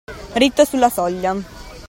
Ritto 0.33 0.65
sulla 0.65 0.89
soglia 0.89 1.35